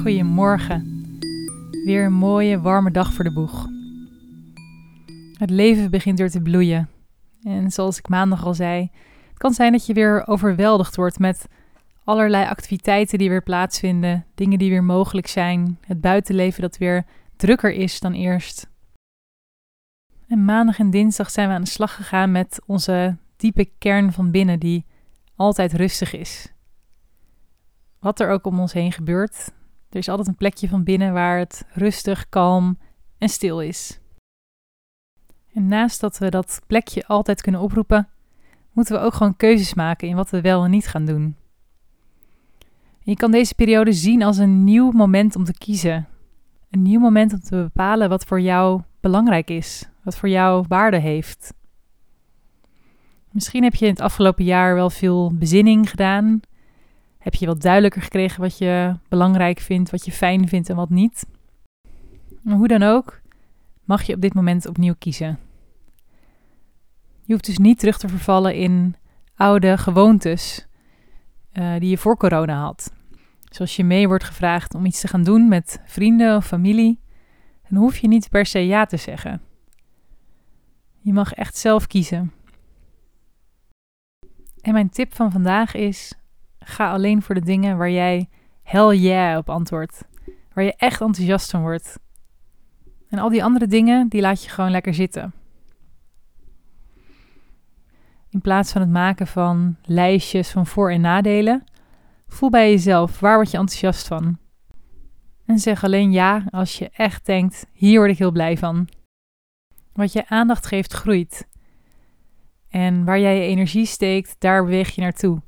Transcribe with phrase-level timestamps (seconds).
[0.00, 1.06] Goedemorgen.
[1.84, 3.66] Weer een mooie, warme dag voor de boeg.
[5.38, 6.88] Het leven begint weer te bloeien.
[7.42, 8.90] En zoals ik maandag al zei,
[9.28, 11.48] het kan zijn dat je weer overweldigd wordt met
[12.04, 17.04] allerlei activiteiten die weer plaatsvinden, dingen die weer mogelijk zijn, het buitenleven dat weer
[17.36, 18.68] drukker is dan eerst.
[20.28, 24.30] En maandag en dinsdag zijn we aan de slag gegaan met onze diepe kern van
[24.30, 24.86] binnen, die
[25.36, 26.52] altijd rustig is.
[27.98, 29.52] Wat er ook om ons heen gebeurt,
[29.90, 32.78] er is altijd een plekje van binnen waar het rustig, kalm
[33.18, 34.00] en stil is.
[35.52, 38.08] En naast dat we dat plekje altijd kunnen oproepen,
[38.72, 41.36] moeten we ook gewoon keuzes maken in wat we wel en niet gaan doen.
[43.00, 46.08] je kan deze periode zien als een nieuw moment om te kiezen.
[46.70, 50.98] Een nieuw moment om te bepalen wat voor jou belangrijk is, wat voor jou waarde
[50.98, 51.54] heeft.
[53.30, 56.40] Misschien heb je in het afgelopen jaar wel veel bezinning gedaan.
[57.20, 60.90] Heb je wat duidelijker gekregen wat je belangrijk vindt, wat je fijn vindt en wat
[60.90, 61.26] niet.
[62.42, 63.20] Hoe dan ook,
[63.84, 65.38] mag je op dit moment opnieuw kiezen.
[67.24, 68.96] Je hoeft dus niet terug te vervallen in
[69.34, 70.66] oude gewoontes
[71.52, 72.92] uh, die je voor corona had.
[73.50, 77.00] Zoals je mee wordt gevraagd om iets te gaan doen met vrienden of familie,
[77.68, 79.42] dan hoef je niet per se ja te zeggen.
[81.00, 82.32] Je mag echt zelf kiezen.
[84.60, 86.14] En mijn tip van vandaag is:
[86.64, 88.28] ga alleen voor de dingen waar jij
[88.62, 90.04] hell yeah op antwoordt.
[90.52, 91.98] Waar je echt enthousiast van wordt.
[93.08, 95.32] En al die andere dingen, die laat je gewoon lekker zitten.
[98.30, 101.64] In plaats van het maken van lijstjes van voor- en nadelen,
[102.26, 104.38] voel bij jezelf waar word je enthousiast van.
[105.46, 108.88] En zeg alleen ja als je echt denkt: hier word ik heel blij van.
[109.92, 111.48] Wat je aandacht geeft, groeit.
[112.68, 115.42] En waar jij je energie steekt, daar beweeg je naartoe.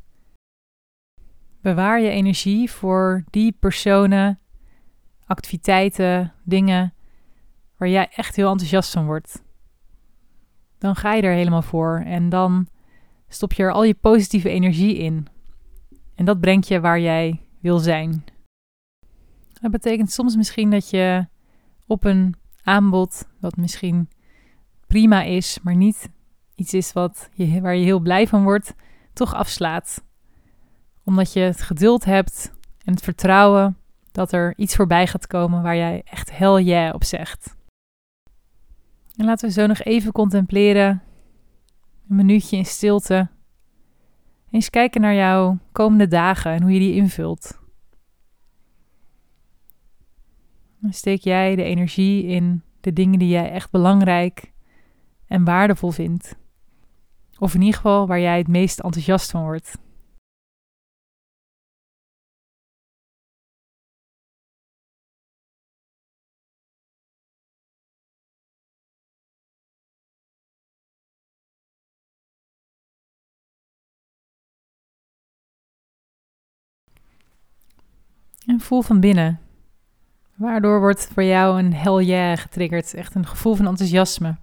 [1.62, 4.40] Bewaar je energie voor die personen,
[5.26, 6.94] activiteiten, dingen
[7.76, 9.42] waar jij echt heel enthousiast van wordt.
[10.78, 12.66] Dan ga je er helemaal voor en dan
[13.28, 15.26] stop je er al je positieve energie in.
[16.14, 18.24] En dat brengt je waar jij wil zijn.
[19.60, 21.26] Dat betekent soms misschien dat je
[21.86, 24.08] op een aanbod, wat misschien
[24.86, 26.10] prima is, maar niet
[26.54, 28.74] iets is wat je, waar je heel blij van wordt,
[29.12, 30.04] toch afslaat.
[31.04, 32.52] Omdat je het geduld hebt
[32.84, 33.76] en het vertrouwen
[34.12, 37.56] dat er iets voorbij gaat komen waar jij echt hell yeah op zegt.
[39.16, 41.02] En laten we zo nog even contempleren.
[42.08, 43.28] Een minuutje in stilte.
[44.50, 47.60] Eens kijken naar jouw komende dagen en hoe je die invult.
[50.88, 54.52] Steek jij de energie in de dingen die jij echt belangrijk
[55.26, 56.36] en waardevol vindt.
[57.38, 59.78] Of in ieder geval waar jij het meest enthousiast van wordt.
[78.52, 79.40] En voel van binnen.
[80.34, 82.94] Waardoor wordt voor jou een hell yeah getriggerd?
[82.94, 84.36] Echt een gevoel van enthousiasme.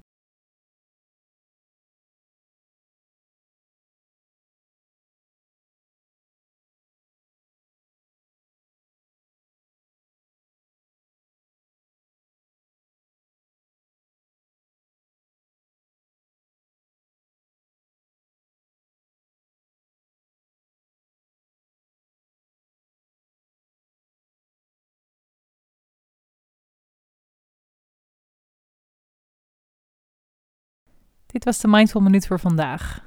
[31.32, 33.04] Dit was de Mindful Minuut voor vandaag.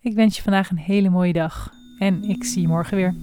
[0.00, 3.14] Ik wens je vandaag een hele mooie dag en ik zie je morgen weer.